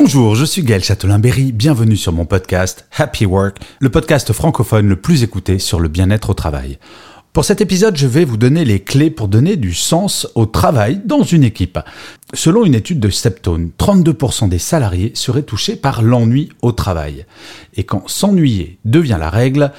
Bonjour, 0.00 0.36
je 0.36 0.44
suis 0.44 0.62
Gaël 0.62 0.84
Châtelain-Berry, 0.84 1.50
bienvenue 1.50 1.96
sur 1.96 2.12
mon 2.12 2.24
podcast 2.24 2.86
Happy 2.96 3.26
Work, 3.26 3.56
le 3.80 3.90
podcast 3.90 4.32
francophone 4.32 4.88
le 4.88 4.94
plus 4.94 5.24
écouté 5.24 5.58
sur 5.58 5.80
le 5.80 5.88
bien-être 5.88 6.30
au 6.30 6.34
travail. 6.34 6.78
Pour 7.32 7.44
cet 7.44 7.60
épisode, 7.60 7.96
je 7.96 8.06
vais 8.06 8.24
vous 8.24 8.36
donner 8.36 8.64
les 8.64 8.78
clés 8.78 9.10
pour 9.10 9.26
donner 9.26 9.56
du 9.56 9.74
sens 9.74 10.28
au 10.36 10.46
travail 10.46 11.02
dans 11.04 11.24
une 11.24 11.42
équipe. 11.42 11.80
Selon 12.32 12.64
une 12.64 12.76
étude 12.76 13.00
de 13.00 13.10
Septone, 13.10 13.70
32% 13.76 14.48
des 14.48 14.60
salariés 14.60 15.10
seraient 15.14 15.42
touchés 15.42 15.74
par 15.74 16.00
l'ennui 16.00 16.48
au 16.62 16.70
travail. 16.70 17.26
Et 17.74 17.82
quand 17.82 18.08
s'ennuyer 18.08 18.78
devient 18.84 19.18
la 19.18 19.30
règle, 19.30 19.72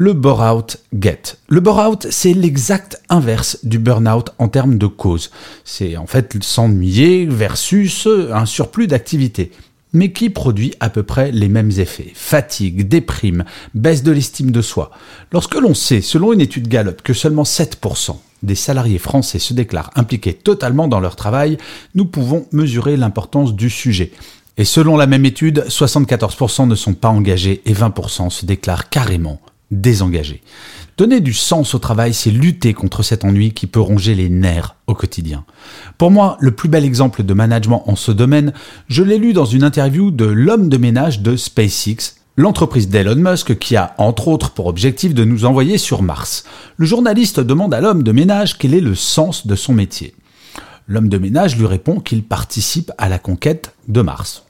le 0.00 0.14
bore-out 0.14 0.78
get. 0.98 1.36
Le 1.50 1.60
bore-out, 1.60 2.06
c'est 2.08 2.32
l'exact 2.32 3.02
inverse 3.10 3.58
du 3.64 3.78
burn-out 3.78 4.30
en 4.38 4.48
termes 4.48 4.78
de 4.78 4.86
cause. 4.86 5.30
C'est 5.62 5.98
en 5.98 6.06
fait 6.06 6.42
s'ennuyer 6.42 7.26
versus 7.26 8.08
un 8.32 8.46
surplus 8.46 8.86
d'activité 8.86 9.52
mais 9.92 10.12
qui 10.12 10.30
produit 10.30 10.72
à 10.80 10.88
peu 10.88 11.02
près 11.02 11.32
les 11.32 11.48
mêmes 11.48 11.72
effets. 11.76 12.12
Fatigue, 12.14 12.88
déprime, 12.88 13.44
baisse 13.74 14.02
de 14.02 14.12
l'estime 14.12 14.52
de 14.52 14.62
soi. 14.62 14.90
Lorsque 15.32 15.56
l'on 15.56 15.74
sait, 15.74 16.00
selon 16.00 16.32
une 16.32 16.40
étude 16.40 16.68
Gallup, 16.68 17.02
que 17.02 17.12
seulement 17.12 17.42
7% 17.42 18.16
des 18.42 18.54
salariés 18.54 18.98
français 18.98 19.40
se 19.40 19.52
déclarent 19.52 19.90
impliqués 19.96 20.32
totalement 20.32 20.88
dans 20.88 21.00
leur 21.00 21.16
travail, 21.16 21.58
nous 21.94 22.06
pouvons 22.06 22.46
mesurer 22.52 22.96
l'importance 22.96 23.54
du 23.54 23.68
sujet. 23.68 24.12
Et 24.56 24.64
selon 24.64 24.96
la 24.96 25.08
même 25.08 25.26
étude, 25.26 25.64
74% 25.68 26.68
ne 26.68 26.74
sont 26.74 26.94
pas 26.94 27.08
engagés 27.08 27.60
et 27.66 27.74
20% 27.74 28.30
se 28.30 28.46
déclarent 28.46 28.88
carrément 28.88 29.40
désengagés. 29.70 30.42
Donner 30.96 31.20
du 31.20 31.32
sens 31.32 31.74
au 31.74 31.78
travail, 31.78 32.12
c'est 32.12 32.30
lutter 32.30 32.74
contre 32.74 33.02
cet 33.02 33.24
ennui 33.24 33.52
qui 33.52 33.66
peut 33.66 33.80
ronger 33.80 34.14
les 34.14 34.28
nerfs 34.28 34.76
au 34.86 34.94
quotidien. 34.94 35.44
Pour 35.96 36.10
moi, 36.10 36.36
le 36.40 36.50
plus 36.50 36.68
bel 36.68 36.84
exemple 36.84 37.22
de 37.22 37.34
management 37.34 37.84
en 37.86 37.96
ce 37.96 38.12
domaine, 38.12 38.52
je 38.88 39.02
l'ai 39.02 39.18
lu 39.18 39.32
dans 39.32 39.44
une 39.44 39.64
interview 39.64 40.10
de 40.10 40.26
l'homme 40.26 40.68
de 40.68 40.76
ménage 40.76 41.20
de 41.20 41.36
SpaceX, 41.36 42.16
l'entreprise 42.36 42.88
d'Elon 42.88 43.16
Musk 43.16 43.58
qui 43.58 43.76
a 43.76 43.94
entre 43.98 44.28
autres 44.28 44.50
pour 44.50 44.66
objectif 44.66 45.14
de 45.14 45.24
nous 45.24 45.44
envoyer 45.44 45.78
sur 45.78 46.02
Mars. 46.02 46.44
Le 46.76 46.86
journaliste 46.86 47.40
demande 47.40 47.72
à 47.72 47.80
l'homme 47.80 48.02
de 48.02 48.12
ménage 48.12 48.58
quel 48.58 48.74
est 48.74 48.80
le 48.80 48.94
sens 48.94 49.46
de 49.46 49.54
son 49.54 49.72
métier. 49.72 50.14
L'homme 50.86 51.08
de 51.08 51.18
ménage 51.18 51.56
lui 51.56 51.66
répond 51.66 52.00
qu'il 52.00 52.24
participe 52.24 52.92
à 52.98 53.08
la 53.08 53.18
conquête 53.18 53.74
de 53.88 54.02
Mars. 54.02 54.44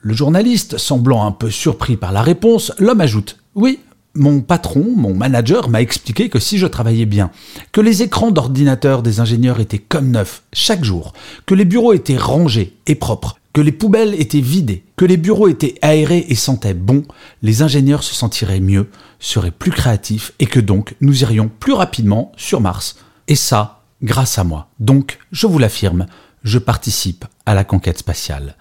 Le 0.00 0.14
journaliste, 0.14 0.78
semblant 0.78 1.24
un 1.24 1.30
peu 1.30 1.50
surpris 1.50 1.96
par 1.96 2.10
la 2.10 2.22
réponse, 2.22 2.72
l'homme 2.78 3.00
ajoute 3.00 3.38
Oui, 3.54 3.78
mon 4.14 4.40
patron, 4.40 4.92
mon 4.94 5.14
manager 5.14 5.68
m'a 5.68 5.80
expliqué 5.80 6.28
que 6.28 6.38
si 6.38 6.58
je 6.58 6.66
travaillais 6.66 7.06
bien, 7.06 7.30
que 7.72 7.80
les 7.80 8.02
écrans 8.02 8.30
d'ordinateur 8.30 9.02
des 9.02 9.20
ingénieurs 9.20 9.60
étaient 9.60 9.78
comme 9.78 10.10
neufs 10.10 10.42
chaque 10.52 10.84
jour, 10.84 11.12
que 11.46 11.54
les 11.54 11.64
bureaux 11.64 11.92
étaient 11.92 12.16
rangés 12.16 12.76
et 12.86 12.94
propres, 12.94 13.38
que 13.52 13.60
les 13.60 13.72
poubelles 13.72 14.20
étaient 14.20 14.40
vidées, 14.40 14.84
que 14.96 15.04
les 15.04 15.16
bureaux 15.16 15.48
étaient 15.48 15.74
aérés 15.82 16.26
et 16.28 16.34
sentaient 16.34 16.74
bon, 16.74 17.04
les 17.42 17.62
ingénieurs 17.62 18.02
se 18.02 18.14
sentiraient 18.14 18.60
mieux, 18.60 18.88
seraient 19.18 19.50
plus 19.50 19.70
créatifs 19.70 20.32
et 20.38 20.46
que 20.46 20.60
donc 20.60 20.94
nous 21.00 21.22
irions 21.22 21.50
plus 21.60 21.72
rapidement 21.72 22.32
sur 22.36 22.60
Mars. 22.60 22.96
Et 23.28 23.36
ça, 23.36 23.82
grâce 24.02 24.38
à 24.38 24.44
moi. 24.44 24.68
Donc, 24.80 25.18
je 25.30 25.46
vous 25.46 25.58
l'affirme, 25.58 26.06
je 26.44 26.58
participe 26.58 27.24
à 27.46 27.54
la 27.54 27.64
conquête 27.64 27.98
spatiale. 27.98 28.56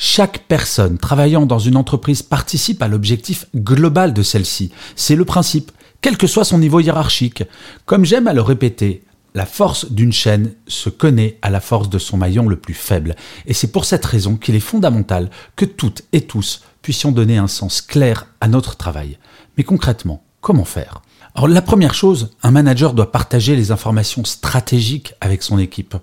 Chaque 0.00 0.44
personne 0.46 0.96
travaillant 0.96 1.44
dans 1.44 1.58
une 1.58 1.76
entreprise 1.76 2.22
participe 2.22 2.82
à 2.82 2.88
l'objectif 2.88 3.46
global 3.56 4.14
de 4.14 4.22
celle-ci. 4.22 4.70
C'est 4.94 5.16
le 5.16 5.24
principe, 5.24 5.72
quel 6.00 6.16
que 6.16 6.28
soit 6.28 6.44
son 6.44 6.58
niveau 6.58 6.78
hiérarchique. 6.78 7.42
Comme 7.84 8.04
j'aime 8.04 8.28
à 8.28 8.32
le 8.32 8.40
répéter, 8.40 9.02
la 9.34 9.44
force 9.44 9.90
d'une 9.90 10.12
chaîne 10.12 10.54
se 10.68 10.88
connaît 10.88 11.36
à 11.42 11.50
la 11.50 11.60
force 11.60 11.90
de 11.90 11.98
son 11.98 12.16
maillon 12.16 12.46
le 12.46 12.54
plus 12.54 12.74
faible. 12.74 13.16
Et 13.46 13.54
c'est 13.54 13.72
pour 13.72 13.84
cette 13.84 14.06
raison 14.06 14.36
qu'il 14.36 14.54
est 14.54 14.60
fondamental 14.60 15.30
que 15.56 15.64
toutes 15.64 16.04
et 16.12 16.20
tous 16.20 16.62
puissions 16.80 17.10
donner 17.10 17.38
un 17.38 17.48
sens 17.48 17.80
clair 17.82 18.28
à 18.40 18.46
notre 18.46 18.76
travail. 18.76 19.18
Mais 19.56 19.64
concrètement, 19.64 20.22
comment 20.40 20.64
faire? 20.64 21.02
Alors 21.34 21.48
la 21.48 21.62
première 21.62 21.94
chose, 21.94 22.30
un 22.42 22.50
manager 22.50 22.94
doit 22.94 23.12
partager 23.12 23.54
les 23.54 23.70
informations 23.70 24.24
stratégiques 24.24 25.14
avec 25.20 25.42
son 25.42 25.58
équipe. 25.58 25.94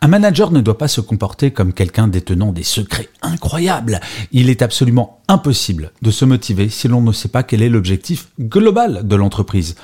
Un 0.00 0.08
manager 0.08 0.50
ne 0.50 0.60
doit 0.60 0.78
pas 0.78 0.88
se 0.88 1.00
comporter 1.00 1.52
comme 1.52 1.72
quelqu'un 1.72 2.08
détenant 2.08 2.52
des 2.52 2.64
secrets 2.64 3.08
incroyables. 3.22 4.00
Il 4.32 4.50
est 4.50 4.62
absolument 4.62 5.20
impossible 5.28 5.92
de 6.02 6.10
se 6.10 6.24
motiver 6.24 6.68
si 6.68 6.88
l'on 6.88 7.02
ne 7.02 7.12
sait 7.12 7.28
pas 7.28 7.42
quel 7.42 7.62
est 7.62 7.68
l'objectif 7.68 8.28
global 8.40 9.06
de 9.06 9.16
l'entreprise 9.16 9.76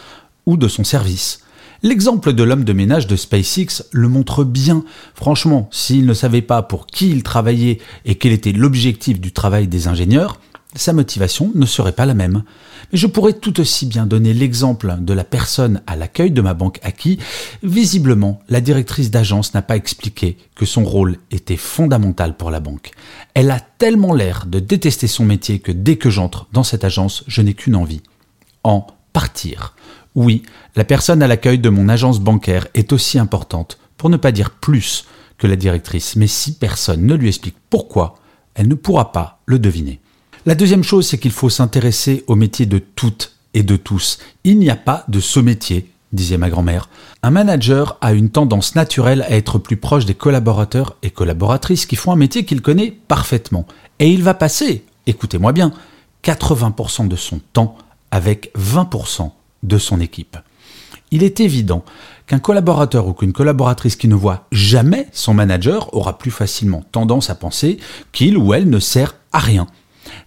ou 0.44 0.56
de 0.56 0.68
son 0.68 0.82
service. 0.82 1.40
L'exemple 1.82 2.32
de 2.32 2.42
l'homme 2.42 2.64
de 2.64 2.72
ménage 2.72 3.06
de 3.06 3.16
SpaceX 3.16 3.84
le 3.92 4.08
montre 4.08 4.44
bien. 4.44 4.82
Franchement, 5.14 5.68
s'il 5.70 6.06
ne 6.06 6.14
savait 6.14 6.42
pas 6.42 6.62
pour 6.62 6.86
qui 6.86 7.10
il 7.10 7.22
travaillait 7.22 7.78
et 8.04 8.14
quel 8.16 8.32
était 8.32 8.52
l'objectif 8.52 9.20
du 9.20 9.32
travail 9.32 9.68
des 9.68 9.86
ingénieurs, 9.86 10.40
sa 10.76 10.92
motivation 10.92 11.50
ne 11.54 11.66
serait 11.66 11.92
pas 11.92 12.06
la 12.06 12.14
même. 12.14 12.42
Mais 12.92 12.98
je 12.98 13.06
pourrais 13.06 13.32
tout 13.32 13.60
aussi 13.60 13.86
bien 13.86 14.06
donner 14.06 14.32
l'exemple 14.32 14.96
de 15.00 15.12
la 15.12 15.24
personne 15.24 15.82
à 15.86 15.96
l'accueil 15.96 16.30
de 16.30 16.40
ma 16.40 16.54
banque 16.54 16.78
à 16.82 16.92
qui, 16.92 17.18
visiblement, 17.62 18.40
la 18.48 18.60
directrice 18.60 19.10
d'agence 19.10 19.54
n'a 19.54 19.62
pas 19.62 19.76
expliqué 19.76 20.36
que 20.54 20.66
son 20.66 20.84
rôle 20.84 21.18
était 21.30 21.56
fondamental 21.56 22.36
pour 22.36 22.50
la 22.50 22.60
banque. 22.60 22.90
Elle 23.34 23.50
a 23.50 23.60
tellement 23.60 24.14
l'air 24.14 24.46
de 24.46 24.60
détester 24.60 25.06
son 25.06 25.24
métier 25.24 25.58
que 25.58 25.72
dès 25.72 25.96
que 25.96 26.10
j'entre 26.10 26.46
dans 26.52 26.64
cette 26.64 26.84
agence, 26.84 27.24
je 27.26 27.42
n'ai 27.42 27.54
qu'une 27.54 27.76
envie. 27.76 28.02
En 28.62 28.86
partir. 29.12 29.74
Oui, 30.14 30.42
la 30.74 30.84
personne 30.84 31.22
à 31.22 31.26
l'accueil 31.26 31.58
de 31.58 31.68
mon 31.68 31.88
agence 31.88 32.20
bancaire 32.20 32.66
est 32.74 32.92
aussi 32.92 33.18
importante, 33.18 33.78
pour 33.96 34.10
ne 34.10 34.16
pas 34.16 34.32
dire 34.32 34.50
plus, 34.50 35.04
que 35.38 35.46
la 35.46 35.56
directrice, 35.56 36.16
mais 36.16 36.26
si 36.26 36.54
personne 36.54 37.04
ne 37.04 37.14
lui 37.14 37.28
explique 37.28 37.56
pourquoi, 37.70 38.16
elle 38.54 38.68
ne 38.68 38.74
pourra 38.74 39.12
pas 39.12 39.40
le 39.46 39.58
deviner. 39.58 40.00
La 40.46 40.54
deuxième 40.54 40.84
chose, 40.84 41.08
c'est 41.08 41.18
qu'il 41.18 41.32
faut 41.32 41.50
s'intéresser 41.50 42.22
au 42.28 42.36
métier 42.36 42.66
de 42.66 42.78
toutes 42.78 43.32
et 43.52 43.64
de 43.64 43.74
tous. 43.74 44.18
Il 44.44 44.60
n'y 44.60 44.70
a 44.70 44.76
pas 44.76 45.04
de 45.08 45.18
ce 45.18 45.40
métier, 45.40 45.90
disait 46.12 46.38
ma 46.38 46.50
grand-mère. 46.50 46.88
Un 47.24 47.30
manager 47.30 47.98
a 48.00 48.12
une 48.12 48.30
tendance 48.30 48.76
naturelle 48.76 49.22
à 49.22 49.32
être 49.32 49.58
plus 49.58 49.76
proche 49.76 50.04
des 50.04 50.14
collaborateurs 50.14 50.98
et 51.02 51.10
collaboratrices 51.10 51.84
qui 51.84 51.96
font 51.96 52.12
un 52.12 52.16
métier 52.16 52.44
qu'il 52.44 52.62
connaît 52.62 52.92
parfaitement. 53.08 53.66
Et 53.98 54.08
il 54.08 54.22
va 54.22 54.34
passer, 54.34 54.84
écoutez-moi 55.08 55.50
bien, 55.50 55.72
80% 56.22 57.08
de 57.08 57.16
son 57.16 57.40
temps 57.52 57.76
avec 58.12 58.52
20% 58.56 59.32
de 59.64 59.78
son 59.78 60.00
équipe. 60.00 60.36
Il 61.10 61.24
est 61.24 61.40
évident 61.40 61.84
qu'un 62.28 62.38
collaborateur 62.38 63.08
ou 63.08 63.14
qu'une 63.14 63.32
collaboratrice 63.32 63.96
qui 63.96 64.06
ne 64.06 64.14
voit 64.14 64.46
jamais 64.52 65.08
son 65.10 65.34
manager 65.34 65.92
aura 65.92 66.18
plus 66.18 66.30
facilement 66.30 66.84
tendance 66.92 67.30
à 67.30 67.34
penser 67.34 67.78
qu'il 68.12 68.38
ou 68.38 68.54
elle 68.54 68.70
ne 68.70 68.78
sert 68.78 69.16
à 69.32 69.40
rien. 69.40 69.66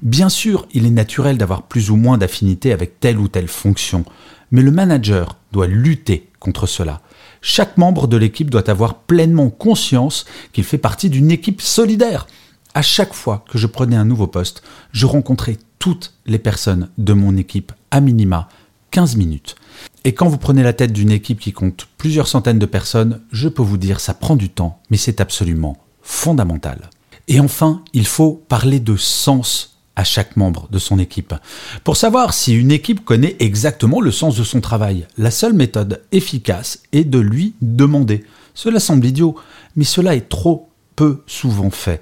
Bien 0.02 0.30
sûr, 0.30 0.66
il 0.74 0.86
est 0.86 0.92
naturel 0.92 1.38
d'avoir 1.38 1.64
plus 1.64 1.92
ou 1.92 1.98
moins 1.98 2.18
d'affinité 2.18 2.72
avec 2.72 3.00
telle 3.00 3.20
ou 3.20 3.28
telle 3.28 3.50
fonction, 3.50 4.06
mais 4.52 4.62
le 4.62 4.72
manager 4.72 5.36
doit 5.52 5.68
lutter 5.68 6.30
contre 6.40 6.68
cela. 6.68 7.02
Chaque 7.42 7.78
membre 7.78 8.08
de 8.08 8.16
l'équipe 8.16 8.50
doit 8.50 8.70
avoir 8.70 8.96
pleinement 9.00 9.50
conscience 9.50 10.26
qu'il 10.54 10.64
fait 10.64 10.78
partie 10.78 11.10
d'une 11.10 11.32
équipe 11.32 11.62
solidaire. 11.62 12.28
À 12.74 12.82
chaque 12.82 13.14
fois 13.14 13.44
que 13.50 13.58
je 13.58 13.68
prenais 13.68 13.98
un 13.98 14.06
nouveau 14.06 14.28
poste, 14.28 14.64
je 14.92 15.06
rencontrais 15.06 15.58
toutes 15.80 16.14
les 16.26 16.40
personnes 16.40 16.90
de 16.98 17.14
mon 17.14 17.36
équipe 17.36 17.74
à 17.92 18.00
minima 18.00 18.48
15 18.92 19.18
minutes. 19.18 19.56
Et 20.06 20.14
quand 20.14 20.28
vous 20.28 20.38
prenez 20.38 20.64
la 20.64 20.74
tête 20.74 20.94
d'une 20.94 21.12
équipe 21.12 21.40
qui 21.40 21.52
compte 21.52 21.88
plusieurs 21.98 22.28
centaines 22.28 22.60
de 22.60 22.66
personnes, 22.66 23.22
je 23.32 23.50
peux 23.50 23.62
vous 23.62 23.78
dire 23.78 24.00
ça 24.00 24.14
prend 24.14 24.36
du 24.36 24.50
temps, 24.50 24.82
mais 24.90 24.98
c'est 24.98 25.20
absolument 25.20 25.78
fondamental. 26.02 26.90
Et 27.28 27.40
enfin, 27.40 27.84
il 27.94 28.08
faut 28.08 28.44
parler 28.48 28.80
de 28.80 28.96
sens 28.96 29.79
à 30.00 30.06
chaque 30.06 30.38
membre 30.38 30.70
de 30.72 30.80
son 30.80 30.98
équipe. 30.98 31.36
Pour 31.84 31.98
savoir 31.98 32.34
si 32.34 32.54
une 32.54 32.72
équipe 32.72 33.04
connaît 33.04 33.36
exactement 33.40 34.00
le 34.00 34.12
sens 34.12 34.38
de 34.38 34.46
son 34.46 34.62
travail, 34.62 35.06
la 35.18 35.30
seule 35.30 35.52
méthode 35.52 36.02
efficace 36.14 36.84
est 36.94 37.04
de 37.04 37.20
lui 37.20 37.54
demander. 37.62 38.24
Cela 38.54 38.80
semble 38.80 39.06
idiot, 39.06 39.36
mais 39.76 39.84
cela 39.84 40.16
est 40.16 40.30
trop 40.30 40.70
peu 40.96 41.22
souvent 41.28 41.70
fait. 41.70 42.02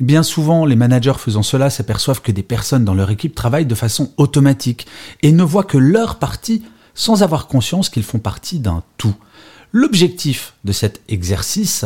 Bien 0.00 0.24
souvent, 0.24 0.66
les 0.66 0.74
managers 0.74 1.16
faisant 1.16 1.44
cela 1.44 1.70
s'aperçoivent 1.70 2.22
que 2.22 2.32
des 2.32 2.42
personnes 2.42 2.84
dans 2.84 2.94
leur 2.94 3.10
équipe 3.10 3.36
travaillent 3.36 3.66
de 3.66 3.74
façon 3.76 4.12
automatique 4.16 4.88
et 5.22 5.30
ne 5.30 5.44
voient 5.44 5.62
que 5.62 5.78
leur 5.78 6.18
partie 6.18 6.64
sans 6.94 7.22
avoir 7.22 7.46
conscience 7.46 7.88
qu'ils 7.88 8.02
font 8.02 8.18
partie 8.18 8.58
d'un 8.58 8.82
tout. 8.96 9.14
L'objectif 9.70 10.54
de 10.64 10.72
cet 10.72 11.02
exercice, 11.08 11.84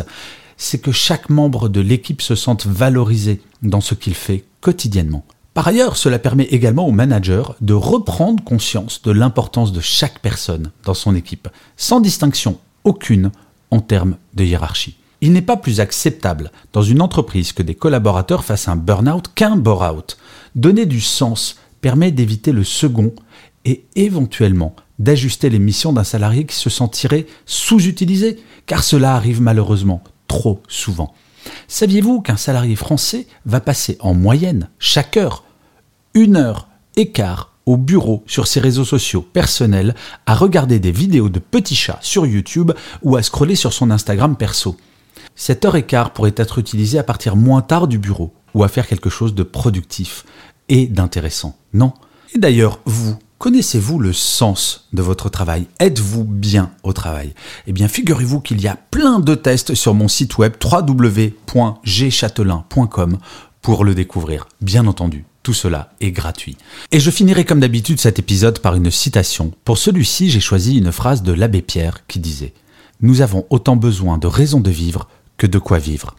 c'est 0.56 0.78
que 0.78 0.92
chaque 0.92 1.28
membre 1.28 1.68
de 1.68 1.82
l'équipe 1.82 2.22
se 2.22 2.36
sente 2.36 2.66
valorisé 2.66 3.42
dans 3.60 3.82
ce 3.82 3.94
qu'il 3.94 4.14
fait 4.14 4.44
quotidiennement. 4.62 5.26
Par 5.54 5.68
ailleurs, 5.68 5.96
cela 5.96 6.18
permet 6.18 6.44
également 6.44 6.86
au 6.86 6.92
manager 6.92 7.56
de 7.60 7.74
reprendre 7.74 8.42
conscience 8.42 9.02
de 9.02 9.10
l'importance 9.10 9.72
de 9.72 9.80
chaque 9.80 10.20
personne 10.20 10.70
dans 10.84 10.94
son 10.94 11.14
équipe, 11.14 11.48
sans 11.76 12.00
distinction 12.00 12.58
aucune 12.84 13.30
en 13.70 13.80
termes 13.80 14.16
de 14.34 14.44
hiérarchie. 14.44 14.96
Il 15.20 15.32
n'est 15.32 15.42
pas 15.42 15.58
plus 15.58 15.80
acceptable 15.80 16.50
dans 16.72 16.82
une 16.82 17.02
entreprise 17.02 17.52
que 17.52 17.62
des 17.62 17.74
collaborateurs 17.74 18.44
fassent 18.44 18.68
un 18.68 18.76
burn-out 18.76 19.30
qu'un 19.34 19.56
bore-out. 19.56 20.16
Donner 20.54 20.86
du 20.86 21.00
sens 21.00 21.56
permet 21.80 22.10
d'éviter 22.10 22.52
le 22.52 22.64
second 22.64 23.14
et 23.64 23.84
éventuellement 23.94 24.74
d'ajuster 24.98 25.50
les 25.50 25.58
missions 25.58 25.92
d'un 25.92 26.04
salarié 26.04 26.44
qui 26.46 26.56
se 26.56 26.70
sentirait 26.70 27.26
sous-utilisé, 27.44 28.42
car 28.66 28.82
cela 28.82 29.14
arrive 29.14 29.42
malheureusement 29.42 30.02
trop 30.28 30.62
souvent. 30.66 31.14
Saviez-vous 31.68 32.20
qu'un 32.20 32.36
salarié 32.36 32.76
français 32.76 33.26
va 33.46 33.60
passer 33.60 33.96
en 34.00 34.14
moyenne, 34.14 34.68
chaque 34.78 35.16
heure, 35.16 35.44
une 36.14 36.36
heure 36.36 36.68
et 36.96 37.10
quart 37.10 37.50
au 37.64 37.76
bureau 37.76 38.22
sur 38.26 38.46
ses 38.46 38.60
réseaux 38.60 38.84
sociaux 38.84 39.22
personnels 39.22 39.94
à 40.26 40.34
regarder 40.34 40.78
des 40.78 40.90
vidéos 40.90 41.28
de 41.28 41.38
petits 41.38 41.76
chats 41.76 41.98
sur 42.02 42.26
YouTube 42.26 42.72
ou 43.02 43.16
à 43.16 43.22
scroller 43.22 43.54
sur 43.54 43.72
son 43.72 43.90
Instagram 43.90 44.36
perso? 44.36 44.76
Cette 45.34 45.64
heure 45.64 45.76
et 45.76 45.86
quart 45.86 46.12
pourrait 46.12 46.34
être 46.36 46.58
utilisée 46.58 46.98
à 46.98 47.04
partir 47.04 47.36
moins 47.36 47.62
tard 47.62 47.88
du 47.88 47.98
bureau 47.98 48.32
ou 48.54 48.64
à 48.64 48.68
faire 48.68 48.86
quelque 48.86 49.10
chose 49.10 49.34
de 49.34 49.42
productif 49.42 50.24
et 50.68 50.86
d'intéressant, 50.86 51.56
non? 51.72 51.92
Et 52.34 52.38
d'ailleurs, 52.38 52.80
vous, 52.84 53.16
Connaissez-vous 53.42 53.98
le 53.98 54.12
sens 54.12 54.86
de 54.92 55.02
votre 55.02 55.28
travail? 55.28 55.66
Êtes-vous 55.80 56.22
bien 56.22 56.70
au 56.84 56.92
travail? 56.92 57.34
Eh 57.66 57.72
bien, 57.72 57.88
figurez-vous 57.88 58.38
qu'il 58.38 58.60
y 58.60 58.68
a 58.68 58.76
plein 58.76 59.18
de 59.18 59.34
tests 59.34 59.74
sur 59.74 59.94
mon 59.94 60.06
site 60.06 60.38
web 60.38 60.52
www.gchatelain.com 60.62 63.18
pour 63.60 63.84
le 63.84 63.96
découvrir. 63.96 64.46
Bien 64.60 64.86
entendu, 64.86 65.24
tout 65.42 65.54
cela 65.54 65.92
est 66.00 66.12
gratuit. 66.12 66.56
Et 66.92 67.00
je 67.00 67.10
finirai 67.10 67.44
comme 67.44 67.58
d'habitude 67.58 67.98
cet 67.98 68.20
épisode 68.20 68.60
par 68.60 68.76
une 68.76 68.92
citation. 68.92 69.50
Pour 69.64 69.76
celui-ci, 69.76 70.30
j'ai 70.30 70.38
choisi 70.38 70.78
une 70.78 70.92
phrase 70.92 71.24
de 71.24 71.32
l'abbé 71.32 71.62
Pierre 71.62 72.06
qui 72.06 72.20
disait⁇ 72.20 72.46
Nous 73.00 73.22
avons 73.22 73.44
autant 73.50 73.74
besoin 73.74 74.18
de 74.18 74.28
raisons 74.28 74.60
de 74.60 74.70
vivre 74.70 75.08
que 75.36 75.48
de 75.48 75.58
quoi 75.58 75.80
vivre⁇ 75.80 76.10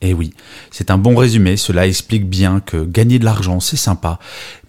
eh 0.00 0.12
oui, 0.12 0.34
c'est 0.72 0.90
un 0.90 0.98
bon 0.98 1.14
résumé, 1.16 1.56
cela 1.56 1.86
explique 1.86 2.28
bien 2.28 2.58
que 2.58 2.84
gagner 2.84 3.20
de 3.20 3.24
l'argent 3.24 3.60
c'est 3.60 3.76
sympa, 3.76 4.18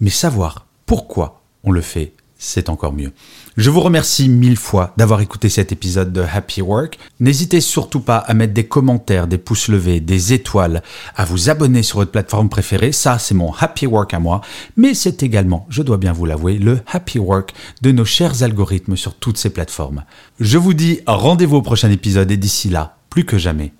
mais 0.00 0.08
savoir 0.08 0.66
pourquoi 0.86 1.35
on 1.66 1.72
le 1.72 1.80
fait, 1.82 2.12
c'est 2.38 2.68
encore 2.68 2.92
mieux. 2.92 3.12
Je 3.56 3.70
vous 3.70 3.80
remercie 3.80 4.28
mille 4.28 4.56
fois 4.56 4.92
d'avoir 4.96 5.20
écouté 5.20 5.48
cet 5.48 5.72
épisode 5.72 6.12
de 6.12 6.20
Happy 6.20 6.62
Work. 6.62 6.98
N'hésitez 7.18 7.60
surtout 7.60 8.00
pas 8.00 8.18
à 8.18 8.34
mettre 8.34 8.52
des 8.52 8.66
commentaires, 8.66 9.26
des 9.26 9.38
pouces 9.38 9.68
levés, 9.68 10.00
des 10.00 10.32
étoiles, 10.32 10.82
à 11.16 11.24
vous 11.24 11.50
abonner 11.50 11.82
sur 11.82 11.98
votre 11.98 12.12
plateforme 12.12 12.48
préférée. 12.48 12.92
Ça, 12.92 13.18
c'est 13.18 13.34
mon 13.34 13.52
Happy 13.52 13.86
Work 13.86 14.14
à 14.14 14.20
moi. 14.20 14.42
Mais 14.76 14.94
c'est 14.94 15.22
également, 15.22 15.66
je 15.70 15.82
dois 15.82 15.96
bien 15.96 16.12
vous 16.12 16.26
l'avouer, 16.26 16.58
le 16.58 16.80
Happy 16.86 17.18
Work 17.18 17.52
de 17.82 17.90
nos 17.90 18.04
chers 18.04 18.42
algorithmes 18.42 18.96
sur 18.96 19.14
toutes 19.14 19.38
ces 19.38 19.50
plateformes. 19.50 20.04
Je 20.38 20.58
vous 20.58 20.74
dis 20.74 21.00
rendez-vous 21.06 21.56
au 21.56 21.62
prochain 21.62 21.90
épisode 21.90 22.30
et 22.30 22.36
d'ici 22.36 22.68
là, 22.68 22.98
plus 23.10 23.24
que 23.24 23.38
jamais, 23.38 23.72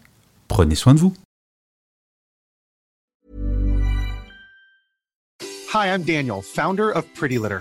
prenez 0.48 0.74
soin 0.74 0.94
de 0.94 1.00
vous. 1.00 1.12
Hi, 5.74 5.88
I'm 5.88 6.04
Daniel, 6.04 6.40
founder 6.42 6.90
of 6.94 7.04
Pretty 7.14 7.36
Litter. 7.36 7.60